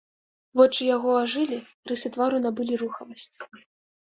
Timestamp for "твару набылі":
2.17-2.81